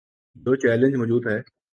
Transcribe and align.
جو 0.35 0.55
چیلنج 0.55 0.95
موجود 0.95 1.27
ہے۔ 1.27 1.61